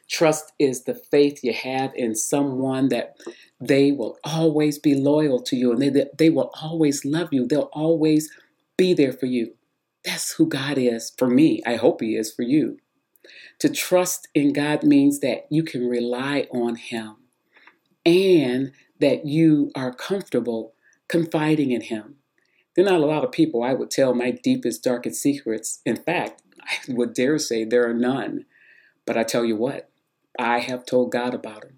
Trust 0.09 0.53
is 0.59 0.85
the 0.85 0.95
faith 0.95 1.43
you 1.43 1.55
have 1.55 1.93
in 1.95 2.15
someone 2.15 2.89
that 2.91 3.17
they 3.61 3.93
will 3.93 4.19
always 4.25 4.79
be 4.79 4.95
loyal 4.95 5.41
to 5.43 5.57
you 5.57 5.73
and 5.73 5.83
they, 5.83 6.07
they 6.19 6.31
will 6.31 6.53
always 6.63 7.05
love 7.05 7.31
you. 7.33 7.47
They'll 7.47 7.71
always 7.73 8.31
be 8.83 8.95
there 8.95 9.13
for 9.13 9.27
you. 9.27 9.55
That's 10.05 10.33
who 10.33 10.49
God 10.49 10.77
is 10.77 11.13
for 11.17 11.29
me. 11.29 11.63
I 11.65 11.77
hope 11.77 12.01
He 12.01 12.17
is 12.17 12.35
for 12.35 12.43
you. 12.43 12.79
To 13.61 13.69
trust 13.69 14.27
in 14.35 14.53
God 14.53 14.83
means 14.83 15.21
that 15.21 15.47
you 15.51 15.63
can 15.63 15.89
rely 15.89 16.49
on 16.51 16.75
Him 16.75 17.15
and 18.05 18.73
that 18.99 19.25
you 19.25 19.71
are 19.77 19.95
comfortable 19.95 20.75
confiding 21.07 21.71
in 21.71 21.83
Him. 21.83 22.17
There 22.75 22.85
are 22.85 22.91
not 22.91 23.01
a 23.03 23.07
lot 23.07 23.23
of 23.23 23.31
people 23.31 23.63
I 23.63 23.73
would 23.73 23.89
tell 23.93 24.15
my 24.15 24.33
deepest, 24.33 24.83
darkest 24.83 25.23
secrets. 25.23 25.81
In 25.87 25.95
fact, 25.95 26.43
I 26.61 26.79
would 26.89 27.15
dare 27.15 27.39
say 27.39 27.63
there 27.63 27.89
are 27.89 27.95
none. 27.95 28.47
But 29.07 29.17
I 29.17 29.23
tell 29.23 29.45
you 29.45 29.55
what, 29.55 29.91
I 30.41 30.59
have 30.59 30.85
told 30.85 31.13
God 31.13 31.35
about 31.35 31.63
Him. 31.63 31.77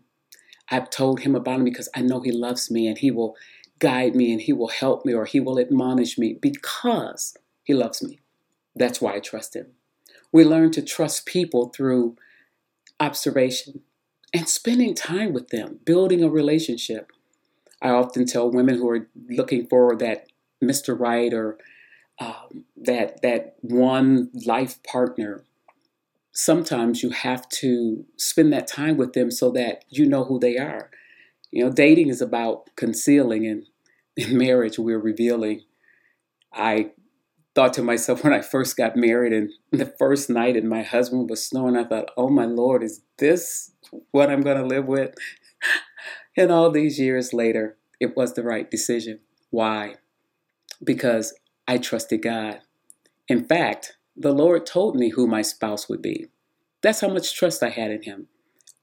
I've 0.70 0.88
told 0.88 1.20
Him 1.20 1.34
about 1.34 1.56
Him 1.56 1.64
because 1.64 1.90
I 1.94 2.00
know 2.00 2.20
He 2.20 2.32
loves 2.32 2.70
me 2.70 2.86
and 2.86 2.96
He 2.96 3.10
will 3.10 3.36
guide 3.78 4.14
me 4.14 4.32
and 4.32 4.40
He 4.40 4.52
will 4.52 4.68
help 4.68 5.04
me 5.04 5.12
or 5.12 5.24
He 5.24 5.40
will 5.40 5.58
admonish 5.58 6.18
me 6.18 6.34
because 6.34 7.36
He 7.62 7.74
loves 7.74 8.02
me. 8.02 8.20
That's 8.74 9.00
why 9.00 9.14
I 9.14 9.20
trust 9.20 9.54
Him. 9.54 9.68
We 10.32 10.44
learn 10.44 10.72
to 10.72 10.82
trust 10.82 11.26
people 11.26 11.68
through 11.68 12.16
observation, 13.00 13.82
and 14.32 14.48
spending 14.48 14.94
time 14.94 15.32
with 15.32 15.48
them, 15.48 15.78
building 15.84 16.22
a 16.22 16.28
relationship. 16.28 17.12
I 17.80 17.90
often 17.90 18.26
tell 18.26 18.50
women 18.50 18.76
who 18.76 18.88
are 18.88 19.08
looking 19.28 19.66
for 19.66 19.94
that 19.96 20.26
Mr. 20.62 20.98
Right 20.98 21.32
or 21.32 21.58
um, 22.18 22.64
that 22.76 23.22
that 23.22 23.56
one 23.60 24.30
life 24.46 24.82
partner. 24.82 25.44
Sometimes 26.32 27.02
you 27.02 27.10
have 27.10 27.48
to 27.48 28.04
spend 28.16 28.52
that 28.52 28.66
time 28.66 28.96
with 28.96 29.12
them 29.12 29.30
so 29.30 29.50
that 29.52 29.84
you 29.88 30.06
know 30.06 30.24
who 30.24 30.40
they 30.40 30.56
are. 30.56 30.90
You 31.54 31.64
know, 31.64 31.70
dating 31.70 32.08
is 32.08 32.20
about 32.20 32.68
concealing, 32.74 33.46
and 33.46 33.64
in 34.16 34.36
marriage, 34.36 34.76
we're 34.76 34.98
revealing. 34.98 35.62
I 36.52 36.90
thought 37.54 37.72
to 37.74 37.82
myself 37.82 38.24
when 38.24 38.32
I 38.32 38.40
first 38.40 38.76
got 38.76 38.96
married 38.96 39.32
and 39.32 39.50
the 39.70 39.86
first 39.86 40.28
night 40.28 40.56
and 40.56 40.68
my 40.68 40.82
husband 40.82 41.30
was 41.30 41.46
snoring, 41.46 41.76
I 41.76 41.84
thought, 41.84 42.10
oh 42.16 42.28
my 42.28 42.44
Lord, 42.44 42.82
is 42.82 43.02
this 43.18 43.70
what 44.10 44.30
I'm 44.30 44.40
going 44.40 44.56
to 44.56 44.66
live 44.66 44.86
with? 44.86 45.14
and 46.36 46.50
all 46.50 46.72
these 46.72 46.98
years 46.98 47.32
later, 47.32 47.76
it 48.00 48.16
was 48.16 48.34
the 48.34 48.42
right 48.42 48.68
decision. 48.68 49.20
Why? 49.50 49.94
Because 50.82 51.34
I 51.68 51.78
trusted 51.78 52.22
God. 52.22 52.62
In 53.28 53.44
fact, 53.44 53.96
the 54.16 54.32
Lord 54.32 54.66
told 54.66 54.96
me 54.96 55.10
who 55.10 55.28
my 55.28 55.42
spouse 55.42 55.88
would 55.88 56.02
be. 56.02 56.26
That's 56.82 57.00
how 57.00 57.08
much 57.08 57.32
trust 57.32 57.62
I 57.62 57.70
had 57.70 57.92
in 57.92 58.02
Him. 58.02 58.26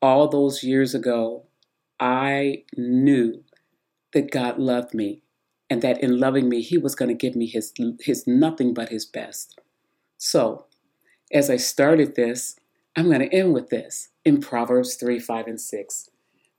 All 0.02 0.30
those 0.30 0.64
years 0.64 0.96
ago, 0.96 1.48
I 2.02 2.64
knew 2.76 3.44
that 4.14 4.32
God 4.32 4.58
loved 4.58 4.94
me 4.94 5.22
and 5.70 5.82
that 5.84 6.04
in 6.04 6.20
loving 6.20 6.50
me, 6.50 6.62
He 6.62 6.78
was 6.78 6.96
going 6.96 7.10
to 7.10 7.16
give 7.16 7.36
me 7.36 7.46
His, 7.46 7.72
his 8.02 8.26
nothing 8.28 8.74
but 8.74 8.90
His 8.90 9.06
best. 9.06 9.60
So, 10.18 10.66
as 11.32 11.50
I 11.50 11.56
started 11.58 12.16
this, 12.16 12.58
I'm 12.96 13.06
going 13.06 13.22
to 13.22 13.34
end 13.34 13.54
with 13.54 13.70
this 13.70 14.10
in 14.26 14.42
Proverbs 14.42 14.96
3 14.96 15.20
5 15.20 15.48
and 15.48 15.62
6. 15.62 16.10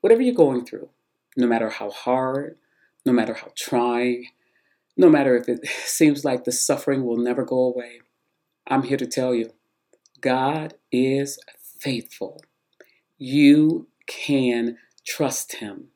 Whatever 0.01 0.23
you're 0.23 0.35
going 0.35 0.65
through, 0.65 0.89
no 1.37 1.47
matter 1.47 1.69
how 1.69 1.91
hard, 1.91 2.57
no 3.05 3.13
matter 3.13 3.35
how 3.35 3.53
trying, 3.57 4.29
no 4.97 5.11
matter 5.11 5.37
if 5.37 5.49
it 5.49 5.67
seems 5.85 6.25
like 6.25 6.45
the 6.45 6.53
suffering 6.53 7.05
will 7.05 7.19
never 7.19 7.45
go 7.45 7.59
away, 7.59 8.01
I'm 8.67 8.85
here 8.85 8.97
to 8.97 9.07
tell 9.07 9.35
you 9.35 9.53
God 10.21 10.75
is 10.93 11.39
faithful. 11.79 12.43
You 13.19 13.89
can 14.07 14.79
trust 15.07 15.57
Him. 15.57 15.89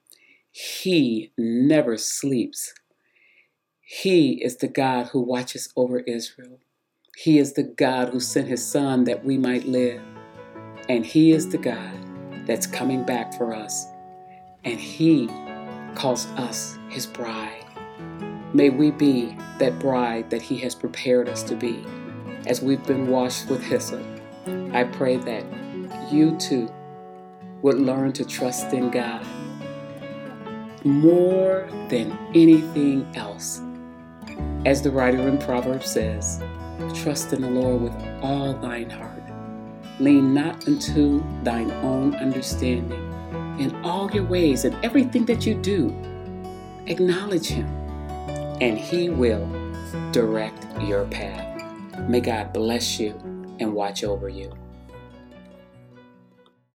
He 0.50 1.32
never 1.36 1.96
sleeps. 1.96 2.72
He 3.80 4.42
is 4.42 4.56
the 4.56 4.68
God 4.68 5.08
who 5.08 5.20
watches 5.20 5.72
over 5.76 6.00
Israel. 6.00 6.58
He 7.16 7.38
is 7.38 7.52
the 7.52 7.62
God 7.62 8.08
who 8.08 8.20
sent 8.20 8.48
His 8.48 8.66
Son 8.66 9.04
that 9.04 9.24
we 9.24 9.38
might 9.38 9.66
live. 9.66 10.02
And 10.88 11.04
He 11.04 11.32
is 11.32 11.48
the 11.48 11.58
God 11.58 12.46
that's 12.46 12.66
coming 12.66 13.04
back 13.04 13.34
for 13.34 13.54
us. 13.54 13.86
And 14.64 14.80
He 14.80 15.28
calls 15.94 16.26
us 16.36 16.78
His 16.88 17.06
bride. 17.06 17.64
May 18.52 18.70
we 18.70 18.90
be 18.90 19.36
that 19.58 19.78
bride 19.78 20.30
that 20.30 20.42
He 20.42 20.56
has 20.58 20.74
prepared 20.74 21.28
us 21.28 21.42
to 21.44 21.54
be 21.54 21.84
as 22.46 22.62
we've 22.62 22.84
been 22.84 23.08
washed 23.08 23.48
with 23.48 23.62
hyssop. 23.62 24.04
I 24.72 24.84
pray 24.84 25.16
that 25.16 25.44
you 26.10 26.36
too 26.38 26.68
would 27.62 27.78
learn 27.78 28.12
to 28.12 28.24
trust 28.24 28.72
in 28.72 28.90
God 28.90 29.26
more 30.84 31.68
than 31.88 32.16
anything 32.34 33.06
else. 33.16 33.60
As 34.64 34.82
the 34.82 34.90
writer 34.90 35.26
in 35.28 35.38
Proverbs 35.38 35.90
says, 35.90 36.40
trust 36.94 37.32
in 37.32 37.42
the 37.42 37.50
Lord 37.50 37.82
with 37.82 38.22
all 38.22 38.54
thine 38.54 38.90
heart. 38.90 39.22
Lean 39.98 40.34
not 40.34 40.66
unto 40.68 41.24
thine 41.42 41.70
own 41.70 42.14
understanding. 42.16 43.02
In 43.58 43.74
all 43.82 44.10
your 44.10 44.24
ways 44.24 44.64
and 44.64 44.76
everything 44.84 45.24
that 45.26 45.46
you 45.46 45.54
do, 45.54 45.88
acknowledge 46.86 47.46
Him, 47.46 47.66
and 48.60 48.76
He 48.76 49.08
will 49.08 49.48
direct 50.12 50.66
your 50.82 51.06
path. 51.06 51.62
May 52.08 52.20
God 52.20 52.52
bless 52.52 53.00
you 53.00 53.12
and 53.58 53.72
watch 53.72 54.04
over 54.04 54.28
you. 54.28 54.52